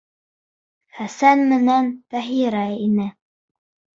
Хәсән 0.99 1.43
менән 1.51 1.91
Таһира 2.15 2.63
инә. 2.89 3.09